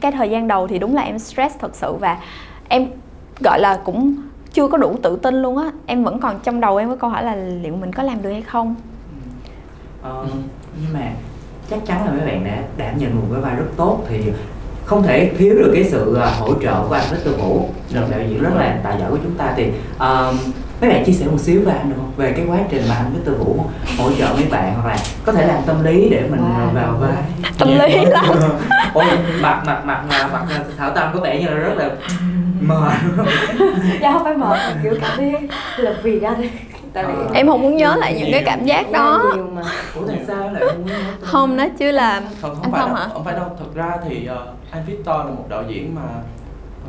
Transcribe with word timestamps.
cái 0.00 0.12
thời 0.12 0.30
gian 0.30 0.48
đầu 0.48 0.68
thì 0.68 0.78
đúng 0.78 0.94
là 0.94 1.02
em 1.02 1.18
stress 1.18 1.56
thật 1.58 1.74
sự 1.74 1.92
và 1.92 2.18
em 2.68 2.86
gọi 3.40 3.60
là 3.60 3.80
cũng 3.84 4.14
chưa 4.52 4.68
có 4.68 4.78
đủ 4.78 4.96
tự 5.02 5.16
tin 5.16 5.42
luôn 5.42 5.58
á. 5.58 5.70
Em 5.86 6.04
vẫn 6.04 6.20
còn 6.20 6.38
trong 6.42 6.60
đầu 6.60 6.76
em 6.76 6.88
có 6.88 6.96
câu 6.96 7.10
hỏi 7.10 7.24
là 7.24 7.34
liệu 7.34 7.76
mình 7.76 7.92
có 7.92 8.02
làm 8.02 8.22
được 8.22 8.30
hay 8.30 8.42
không? 8.42 8.74
Ờ, 10.02 10.26
nhưng 10.82 10.92
mà 10.92 11.12
chắc 11.70 11.86
chắn 11.86 12.06
là 12.06 12.12
mấy 12.12 12.26
bạn 12.26 12.44
đã 12.44 12.62
đảm 12.76 12.98
nhận 12.98 13.16
một 13.16 13.26
cái 13.32 13.40
vai 13.40 13.56
rất 13.56 13.66
tốt 13.76 13.98
thì 14.08 14.22
không 14.84 15.02
thể 15.02 15.32
thiếu 15.38 15.54
được 15.54 15.72
cái 15.74 15.84
sự 15.84 16.16
à, 16.16 16.30
hỗ 16.38 16.54
trợ 16.62 16.84
của 16.88 16.94
anh 16.94 17.04
Victor 17.10 17.40
Vũ. 17.40 17.68
Một 17.94 18.06
đạo 18.10 18.20
diễn 18.28 18.42
rất 18.42 18.50
là 18.56 18.80
tài 18.84 18.98
giỏi 19.00 19.10
của 19.10 19.18
chúng 19.22 19.34
ta 19.34 19.54
thì 19.56 19.68
uh, 19.96 20.34
mấy 20.82 20.90
bạn 20.90 21.04
chia 21.04 21.12
sẻ 21.12 21.26
một 21.26 21.40
xíu 21.40 21.62
với 21.64 21.74
anh 21.74 21.88
được 21.88 21.94
không 21.96 22.12
về 22.16 22.32
cái 22.36 22.46
quá 22.48 22.58
trình 22.70 22.82
mà 22.88 22.94
anh 22.94 23.12
Victor 23.14 23.38
Vũ 23.38 23.64
hỗ 23.98 24.10
trợ 24.18 24.26
mấy 24.34 24.44
bạn 24.50 24.74
hoặc 24.74 24.88
là 24.88 24.96
có 25.24 25.32
thể 25.32 25.46
làm 25.46 25.62
tâm 25.66 25.84
lý 25.84 26.08
để 26.08 26.22
mình 26.30 26.40
wow. 26.40 26.74
vào 26.74 26.96
vai. 27.00 27.22
Tâm 27.58 27.68
lý 27.68 28.04
lắm. 28.04 28.24
Ôi 28.94 29.04
mặt 29.40 29.62
mặt 29.66 29.82
mặt 29.84 30.04
mặt 30.32 30.46
thảo 30.78 30.90
tâm 30.94 31.10
có 31.14 31.20
vẻ 31.20 31.40
như 31.40 31.46
là 31.46 31.54
rất 31.54 31.74
là 31.76 31.90
mệt. 32.60 32.92
Dạ 34.00 34.12
không 34.12 34.24
phải 34.24 34.36
mệt 34.36 34.58
kiểu 34.82 34.94
cảm 35.00 35.16
thấy 35.16 35.34
là 35.76 35.94
vì 36.02 36.20
ra 36.20 36.34
đi 36.40 36.48
tại 36.92 37.04
vì 37.06 37.12
em 37.34 37.48
không 37.48 37.62
muốn 37.62 37.76
nhớ 37.76 37.96
lại 37.98 38.14
những 38.18 38.32
cái 38.32 38.42
cảm 38.46 38.64
giác 38.64 38.92
đó. 38.92 39.34
Mà. 39.52 39.62
Ủa 39.94 40.06
tại 40.08 40.18
sao 40.26 40.52
lại 40.52 40.62
không 40.66 40.86
nhớ 40.86 40.94
không 41.22 41.56
nói 41.56 41.70
chứ 41.78 41.90
là 41.90 42.22
không, 42.40 42.54
không 42.54 42.62
anh 42.62 42.72
phải 42.72 42.80
không 42.80 42.94
hả? 42.94 43.08
không 43.12 43.24
phải 43.24 43.34
đâu. 43.34 43.56
Thật 43.58 43.74
ra 43.74 43.96
thì 44.08 44.28
uh, 44.32 44.38
anh 44.70 44.82
Victor 44.86 45.16
là 45.16 45.24
một 45.24 45.44
đạo 45.48 45.64
diễn 45.68 45.94
mà 45.94 46.02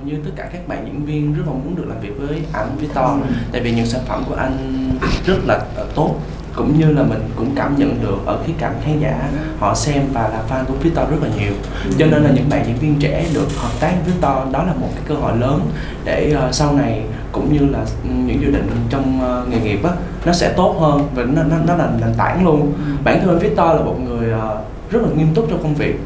như 0.05 0.17
tất 0.25 0.31
cả 0.35 0.49
các 0.53 0.67
bạn 0.67 0.85
diễn 0.85 1.05
viên 1.05 1.33
rất 1.33 1.43
là 1.45 1.52
muốn 1.52 1.75
được 1.75 1.85
làm 1.88 1.99
việc 1.99 2.13
với 2.20 2.41
anh 2.53 2.77
Victor. 2.77 3.05
Ừ. 3.05 3.35
tại 3.52 3.61
vì 3.61 3.71
những 3.71 3.85
sản 3.85 4.02
phẩm 4.07 4.23
của 4.29 4.35
anh 4.35 4.89
rất 5.25 5.38
là 5.45 5.55
uh, 5.55 5.95
tốt. 5.95 6.16
Cũng 6.55 6.79
như 6.79 6.91
là 6.91 7.03
mình 7.03 7.19
cũng 7.35 7.55
cảm 7.55 7.75
nhận 7.77 8.02
được 8.02 8.17
ở 8.25 8.39
khía 8.45 8.53
cạnh 8.57 8.73
khán 8.85 8.99
giả 8.99 9.29
họ 9.59 9.75
xem 9.75 10.03
và 10.13 10.21
là 10.21 10.43
fan 10.49 10.66
của 10.66 10.73
Victor 10.73 11.09
rất 11.09 11.17
là 11.21 11.29
nhiều. 11.38 11.53
Cho 11.97 12.05
nên 12.05 12.23
là 12.23 12.31
những 12.31 12.49
bạn 12.49 12.66
diễn 12.67 12.77
viên 12.77 12.99
trẻ 12.99 13.25
được 13.33 13.47
hợp 13.58 13.71
tác 13.80 13.94
với 14.05 14.14
Victor 14.14 14.53
đó 14.53 14.64
là 14.64 14.73
một 14.73 14.89
cái 14.95 15.03
cơ 15.08 15.16
hội 15.16 15.38
lớn 15.38 15.61
để 16.05 16.36
uh, 16.47 16.55
sau 16.55 16.73
này 16.73 17.03
cũng 17.31 17.53
như 17.53 17.59
là 17.66 17.86
những 18.27 18.41
dự 18.41 18.52
định 18.52 18.69
trong 18.89 19.19
uh, 19.21 19.49
nghề 19.49 19.59
nghiệp 19.59 19.83
á 19.83 19.91
nó 20.25 20.33
sẽ 20.33 20.53
tốt 20.58 20.75
hơn 20.80 21.08
và 21.16 21.23
nó 21.23 21.44
nó, 21.44 21.55
nó 21.67 21.75
là 21.75 21.89
nền 22.02 22.14
tảng 22.17 22.45
luôn. 22.45 22.73
Bản 23.03 23.21
thân 23.23 23.39
Victor 23.39 23.67
là 23.67 23.81
một 23.81 23.95
người 23.99 24.33
uh, 24.33 24.91
rất 24.91 25.02
là 25.02 25.08
nghiêm 25.17 25.27
túc 25.36 25.47
trong 25.49 25.64
công 25.64 25.75
việc. 25.75 25.99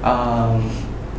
Uh, 0.00 0.62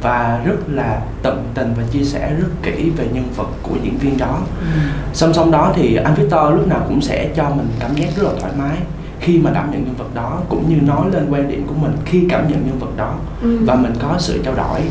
và 0.04 0.42
rất 0.46 0.56
là 0.68 1.02
tận 1.24 1.44
tình 1.54 1.74
và 1.78 1.84
chia 1.92 2.04
sẻ 2.04 2.34
rất 2.40 2.48
kỹ 2.64 2.92
về 2.98 3.08
nhân 3.14 3.26
vật 3.36 3.48
của 3.62 3.76
diễn 3.84 3.98
viên 3.98 4.18
đó 4.18 4.40
ừ. 4.60 4.80
song 5.14 5.34
song 5.34 5.52
đó 5.52 5.74
thì 5.76 5.96
anh 5.96 6.16
Victor 6.16 6.54
lúc 6.54 6.68
nào 6.68 6.86
cũng 6.88 7.02
sẽ 7.02 7.30
cho 7.36 7.50
mình 7.50 7.68
cảm 7.80 7.96
giác 7.96 8.08
rất 8.16 8.24
là 8.24 8.32
thoải 8.40 8.52
mái 8.58 8.78
khi 9.20 9.40
mà 9.40 9.52
đảm 9.52 9.72
nhận 9.72 9.84
nhân 9.84 9.96
vật 9.98 10.16
đó 10.16 10.40
cũng 10.50 10.70
như 10.70 10.76
nói 10.82 11.12
lên 11.12 11.28
quan 11.32 11.48
điểm 11.48 11.68
của 11.68 11.76
mình 11.82 11.92
khi 12.06 12.26
cảm 12.30 12.48
nhận 12.50 12.68
nhân 12.68 12.80
vật 12.80 12.98
đó 12.98 13.16
ừ. 13.42 13.58
và 13.66 13.76
mình 13.76 13.94
có 14.02 14.16
sự 14.20 14.42
trao 14.46 14.56
đổi 14.56 14.82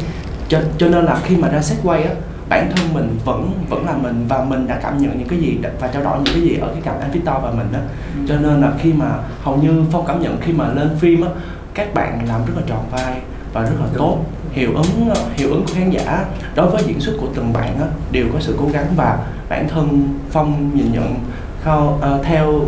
cho 0.48 0.60
cho 0.78 0.88
nên 0.88 1.04
là 1.04 1.18
khi 1.24 1.36
mà 1.36 1.48
ra 1.48 1.62
set 1.62 1.78
quay 1.82 2.02
á 2.02 2.14
bản 2.48 2.70
thân 2.76 2.94
mình 2.94 3.18
vẫn 3.24 3.52
vẫn 3.68 3.86
là 3.86 3.92
mình 3.92 4.24
và 4.28 4.44
mình 4.44 4.66
đã 4.66 4.78
cảm 4.82 4.98
nhận 4.98 5.18
những 5.18 5.28
cái 5.28 5.38
gì 5.38 5.58
và 5.80 5.88
trao 5.88 6.02
đổi 6.02 6.18
những 6.24 6.34
cái 6.34 6.42
gì 6.42 6.58
ở 6.58 6.68
cái 6.72 6.82
cạnh 6.84 7.00
anh 7.00 7.10
Victor 7.10 7.34
và 7.42 7.50
mình 7.50 7.72
á 7.72 7.80
ừ. 8.16 8.20
cho 8.28 8.36
nên 8.36 8.60
là 8.60 8.72
khi 8.78 8.92
mà 8.92 9.06
hầu 9.42 9.56
như 9.56 9.84
phong 9.92 10.06
cảm 10.06 10.22
nhận 10.22 10.40
khi 10.40 10.52
mà 10.52 10.72
lên 10.72 10.90
phim 10.98 11.22
á 11.22 11.28
các 11.74 11.94
bạn 11.94 12.28
làm 12.28 12.40
rất 12.46 12.52
là 12.56 12.62
tròn 12.66 12.84
vai 12.90 13.20
và 13.52 13.62
rất 13.62 13.76
là 13.80 13.86
tốt 13.96 14.18
hiệu 14.52 14.70
ứng 14.74 15.14
hiệu 15.36 15.50
ứng 15.50 15.64
của 15.66 15.72
khán 15.74 15.90
giả 15.90 16.24
đối 16.54 16.70
với 16.70 16.82
diễn 16.86 17.00
xuất 17.00 17.12
của 17.20 17.26
từng 17.34 17.52
bạn 17.52 17.80
á, 17.80 17.86
đều 18.12 18.26
có 18.32 18.40
sự 18.40 18.56
cố 18.60 18.68
gắng 18.72 18.86
và 18.96 19.18
bản 19.48 19.68
thân 19.68 20.08
phong 20.30 20.70
nhìn 20.74 20.92
nhận 20.92 21.14
khao, 21.62 22.00
uh, 22.16 22.24
theo 22.26 22.60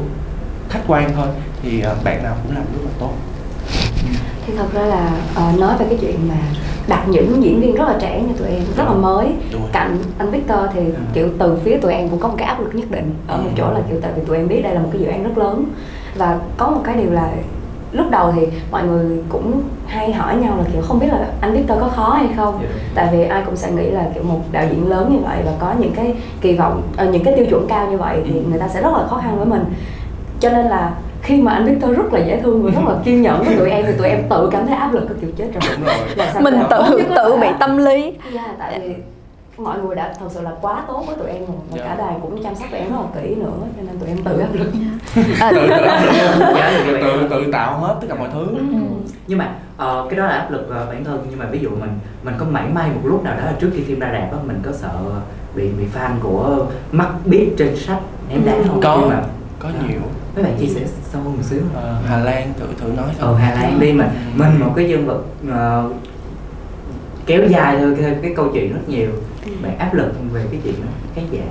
khách 0.69 0.83
quan 0.87 1.11
thôi 1.17 1.27
thì 1.63 1.83
uh, 1.93 2.05
bạn 2.05 2.23
nào 2.23 2.37
cũng 2.43 2.57
làm 2.57 2.65
rất 2.73 2.81
là 2.85 2.91
tốt 2.99 3.11
thì 4.47 4.53
thật 4.57 4.67
ra 4.75 4.83
là 4.83 5.11
uh, 5.33 5.61
nói 5.61 5.77
về 5.79 5.87
cái 5.89 5.99
chuyện 6.01 6.29
mà 6.29 6.37
đặt 6.89 7.09
những 7.09 7.43
diễn 7.45 7.61
viên 7.61 7.75
rất 7.75 7.89
là 7.89 7.97
trẻ 8.01 8.23
như 8.23 8.35
tụi 8.39 8.49
em 8.49 8.63
rất 8.77 8.85
là 8.85 8.93
mới 8.93 9.27
cạnh 9.73 9.99
anh 10.19 10.31
Victor 10.31 10.59
thì 10.75 10.81
ừ. 10.81 11.01
kiểu 11.15 11.29
từ 11.39 11.59
phía 11.65 11.77
tụi 11.79 11.93
em 11.93 12.09
cũng 12.09 12.21
có 12.21 12.29
một 12.29 12.35
cái 12.39 12.49
áp 12.49 12.61
lực 12.61 12.75
nhất 12.75 12.91
định 12.91 13.15
ở 13.27 13.37
một 13.37 13.49
ừ. 13.55 13.57
chỗ 13.57 13.73
là 13.73 13.81
kiểu 13.89 14.01
tại 14.01 14.13
vì 14.17 14.23
tụi 14.27 14.37
em 14.37 14.49
biết 14.49 14.63
đây 14.63 14.75
là 14.75 14.81
một 14.81 14.89
cái 14.93 15.01
dự 15.01 15.07
án 15.07 15.25
rất 15.25 15.39
lớn 15.39 15.65
và 16.17 16.39
có 16.57 16.71
một 16.71 16.81
cái 16.85 16.97
điều 16.97 17.11
là 17.11 17.31
lúc 17.95 18.11
đầu 18.11 18.33
thì 18.37 18.47
mọi 18.71 18.85
người 18.85 19.19
cũng 19.29 19.63
hay 19.87 20.13
hỏi 20.13 20.37
nhau 20.37 20.55
là 20.59 20.65
kiểu 20.73 20.83
không 20.83 20.99
biết 20.99 21.07
là 21.07 21.27
anh 21.41 21.53
Victor 21.53 21.81
có 21.81 21.89
khó 21.89 22.11
hay 22.11 22.29
không 22.37 22.59
yeah. 22.59 22.71
Dạ. 22.75 22.81
tại 22.95 23.09
vì 23.13 23.25
ai 23.25 23.43
cũng 23.47 23.57
sẽ 23.57 23.71
nghĩ 23.71 23.91
là 23.91 24.07
kiểu 24.15 24.23
một 24.23 24.41
đạo 24.53 24.65
diễn 24.71 24.89
lớn 24.89 25.13
như 25.13 25.19
vậy 25.19 25.39
và 25.45 25.53
có 25.61 25.75
những 25.79 25.93
cái 25.97 26.15
kỳ 26.41 26.57
vọng 26.57 26.83
uh, 27.03 27.11
những 27.11 27.25
cái 27.25 27.35
tiêu 27.37 27.47
chuẩn 27.51 27.67
cao 27.69 27.87
như 27.91 27.97
vậy 27.97 28.23
thì 28.25 28.35
ừ. 28.35 28.41
người 28.51 28.59
ta 28.59 28.69
sẽ 28.69 28.83
rất 28.83 28.93
là 28.93 29.07
khó 29.07 29.21
khăn 29.25 29.37
với 29.37 29.47
mình 29.47 29.65
cho 30.41 30.51
nên 30.51 30.67
là 30.67 30.93
khi 31.23 31.43
mà 31.43 31.53
anh 31.53 31.65
Victor 31.65 31.97
rất 31.97 32.13
là 32.13 32.21
dễ 32.21 32.41
thương 32.41 32.63
và 32.63 32.71
rất 32.71 32.89
là 32.89 32.95
kiên 33.05 33.23
nhẫn 33.23 33.43
với 33.45 33.57
tụi 33.57 33.71
em 33.71 33.85
thì 33.87 33.93
tụi 33.99 34.09
em 34.09 34.23
tự 34.31 34.49
cảm 34.53 34.67
thấy 34.67 34.77
áp 34.77 34.93
lực 34.93 35.05
cái 35.09 35.19
kiểu 35.21 35.31
chết 35.37 35.47
rồi, 35.55 35.77
rồi. 36.17 36.43
mình 36.43 36.55
tự 36.71 37.03
tự 37.17 37.37
bị 37.41 37.49
tâm 37.61 37.77
lý 37.77 38.03
yeah, 38.03 38.17
dạ, 38.33 38.55
tại 38.59 38.81
vì 38.81 38.95
mọi 39.59 39.79
người 39.79 39.97
đã 39.97 40.15
thật 40.19 40.27
sự 40.31 40.41
là 40.41 40.53
quá 40.61 40.85
tốt 40.89 41.05
với 41.07 41.17
tụi 41.17 41.29
em 41.29 41.39
rồi. 41.39 41.57
Và 41.71 41.77
yeah. 41.77 41.89
cả 41.89 42.05
đoàn 42.05 42.21
cũng 42.23 42.43
chăm 42.43 42.55
sóc 42.55 42.69
tụi 42.71 42.81
em 42.81 42.91
rất 42.91 42.97
là 43.01 43.21
kỹ 43.21 43.35
nữa 43.35 43.53
cho 43.77 43.83
nên 43.83 43.99
tụi 43.99 44.09
em 44.09 44.19
tự 44.25 44.39
áp 44.39 44.55
lực 44.55 44.73
à, 45.41 45.51
tự, 45.55 45.69
tự, 46.87 47.01
tự, 47.01 47.29
tự 47.31 47.53
tạo 47.53 47.79
hết 47.79 47.97
tất 48.01 48.07
cả 48.09 48.15
mọi 48.15 48.29
thứ. 48.33 48.47
Ừ. 48.59 48.65
nhưng 49.27 49.39
mà 49.39 49.55
uh, 49.75 50.11
cái 50.11 50.19
đó 50.19 50.27
là 50.27 50.33
áp 50.33 50.51
lực 50.51 50.69
uh, 50.69 50.89
bản 50.89 51.05
thân. 51.05 51.27
Nhưng 51.31 51.39
mà 51.39 51.47
ví 51.47 51.59
dụ 51.59 51.71
mình 51.71 51.99
mình 52.23 52.35
có 52.39 52.45
mảy 52.45 52.69
may 52.69 52.91
một 52.91 53.01
lúc 53.05 53.25
nào 53.25 53.37
đó 53.37 53.43
trước 53.61 53.71
khi 53.75 53.83
phim 53.83 54.01
ra 54.01 54.09
rạp 54.13 54.33
á 54.33 54.39
mình 54.47 54.61
có 54.65 54.73
sợ 54.73 55.01
bị 55.55 55.69
bị 55.69 55.85
fan 55.95 56.11
của 56.23 56.67
mắt 56.93 57.09
biết 57.25 57.51
trên 57.59 57.77
sách 57.77 58.01
ném 58.29 58.45
đá 58.45 58.53
không? 58.69 58.81
Có 58.81 59.07
mà 59.11 59.23
có 59.59 59.69
đó. 59.69 59.75
nhiều. 59.89 60.01
Mấy 60.35 60.45
bạn 60.45 60.57
chia 60.61 60.67
sẻ 60.67 60.81
sâu 61.13 61.23
hơn 61.23 61.33
một 61.33 61.43
xíu. 61.43 61.61
Ờ, 61.75 61.97
Hà 62.07 62.19
Lan 62.19 62.53
thử 62.59 62.67
thử 62.81 62.93
nói 62.97 63.07
ờ 63.19 63.35
Hà 63.35 63.55
Lan 63.55 63.81
đi 63.81 63.93
mình 63.93 64.09
mình 64.37 64.61
một 64.61 64.73
cái 64.77 64.89
nhân 64.89 65.07
vật 65.07 65.23
uh, 65.49 65.97
kéo 67.27 67.43
dài 67.49 67.77
thôi 67.79 67.97
cái, 68.01 68.17
cái 68.23 68.33
câu 68.37 68.51
chuyện 68.53 68.73
rất 68.73 68.89
nhiều 68.89 69.11
bạn 69.63 69.79
áp 69.79 69.95
lực 69.95 70.13
về 70.33 70.47
cái 70.51 70.61
chuyện 70.65 70.75
đó 70.75 70.89
khán 71.15 71.25
giả 71.31 71.43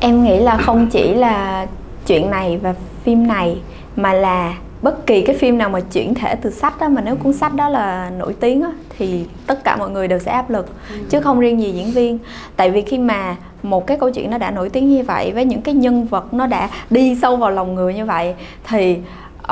em 0.00 0.24
nghĩ 0.24 0.38
là 0.38 0.56
không 0.56 0.86
chỉ 0.86 1.14
là 1.14 1.66
chuyện 2.06 2.30
này 2.30 2.58
và 2.62 2.74
phim 3.04 3.26
này 3.26 3.60
mà 3.96 4.12
là 4.12 4.54
bất 4.82 5.06
kỳ 5.06 5.22
cái 5.22 5.36
phim 5.36 5.58
nào 5.58 5.68
mà 5.68 5.80
chuyển 5.80 6.14
thể 6.14 6.34
từ 6.34 6.50
sách 6.50 6.80
đó 6.80 6.88
mà 6.88 7.02
nếu 7.04 7.16
cuốn 7.16 7.32
sách 7.32 7.54
đó 7.54 7.68
là 7.68 8.10
nổi 8.18 8.34
tiếng 8.40 8.62
á 8.62 8.70
thì 8.98 9.24
tất 9.46 9.64
cả 9.64 9.76
mọi 9.76 9.90
người 9.90 10.08
đều 10.08 10.18
sẽ 10.18 10.32
áp 10.32 10.50
lực 10.50 10.66
ừ. 10.90 10.96
chứ 11.10 11.20
không 11.20 11.40
riêng 11.40 11.60
gì 11.60 11.72
diễn 11.72 11.90
viên 11.90 12.18
tại 12.56 12.70
vì 12.70 12.82
khi 12.82 12.98
mà 12.98 13.36
một 13.62 13.86
cái 13.86 13.98
câu 13.98 14.10
chuyện 14.10 14.30
nó 14.30 14.38
đã 14.38 14.50
nổi 14.50 14.68
tiếng 14.68 14.88
như 14.88 15.02
vậy 15.02 15.32
với 15.32 15.44
những 15.44 15.62
cái 15.62 15.74
nhân 15.74 16.06
vật 16.06 16.34
nó 16.34 16.46
đã 16.46 16.68
đi 16.90 17.16
sâu 17.22 17.36
vào 17.36 17.50
lòng 17.50 17.74
người 17.74 17.94
như 17.94 18.04
vậy 18.04 18.34
thì 18.64 18.98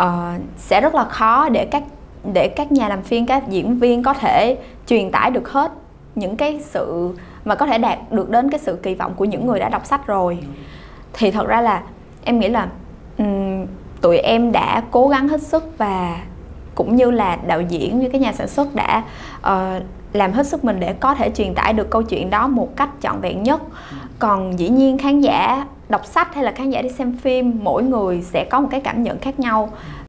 uh, 0.00 0.06
sẽ 0.56 0.80
rất 0.80 0.94
là 0.94 1.04
khó 1.04 1.48
để 1.48 1.64
các 1.64 1.82
để 2.32 2.48
các 2.48 2.72
nhà 2.72 2.88
làm 2.88 3.02
phim 3.02 3.26
các 3.26 3.48
diễn 3.48 3.78
viên 3.78 4.02
có 4.02 4.14
thể 4.14 4.56
truyền 4.86 5.10
tải 5.10 5.30
được 5.30 5.48
hết 5.48 5.72
những 6.14 6.36
cái 6.36 6.60
sự 6.70 7.10
mà 7.46 7.54
có 7.54 7.66
thể 7.66 7.78
đạt 7.78 7.98
được 8.12 8.30
đến 8.30 8.50
cái 8.50 8.60
sự 8.60 8.78
kỳ 8.82 8.94
vọng 8.94 9.14
của 9.16 9.24
những 9.24 9.46
người 9.46 9.60
đã 9.60 9.68
đọc 9.68 9.86
sách 9.86 10.06
rồi. 10.06 10.38
Thì 11.12 11.30
thật 11.30 11.46
ra 11.46 11.60
là 11.60 11.82
em 12.24 12.38
nghĩ 12.38 12.48
là 12.48 12.68
um, 13.18 13.66
tụi 14.00 14.18
em 14.18 14.52
đã 14.52 14.82
cố 14.90 15.08
gắng 15.08 15.28
hết 15.28 15.42
sức 15.42 15.78
và 15.78 16.20
cũng 16.74 16.96
như 16.96 17.10
là 17.10 17.36
đạo 17.46 17.60
diễn 17.60 17.98
như 17.98 18.08
cái 18.08 18.20
nhà 18.20 18.32
sản 18.32 18.48
xuất 18.48 18.74
đã 18.74 19.02
uh, 19.38 19.82
làm 20.12 20.32
hết 20.32 20.46
sức 20.46 20.64
mình 20.64 20.80
để 20.80 20.92
có 20.92 21.14
thể 21.14 21.30
truyền 21.30 21.54
tải 21.54 21.72
được 21.72 21.90
câu 21.90 22.02
chuyện 22.02 22.30
đó 22.30 22.48
một 22.48 22.76
cách 22.76 22.88
trọn 23.00 23.20
vẹn 23.20 23.42
nhất. 23.42 23.62
Còn 24.18 24.58
dĩ 24.58 24.68
nhiên 24.68 24.98
khán 24.98 25.20
giả 25.20 25.66
đọc 25.88 26.06
sách 26.06 26.34
hay 26.34 26.44
là 26.44 26.52
khán 26.52 26.70
giả 26.70 26.82
đi 26.82 26.88
xem 26.88 27.16
phim 27.22 27.58
mỗi 27.62 27.82
người 27.82 28.22
sẽ 28.22 28.44
có 28.50 28.60
một 28.60 28.68
cái 28.70 28.80
cảm 28.80 29.02
nhận 29.02 29.18
khác 29.18 29.40
nhau. 29.40 29.70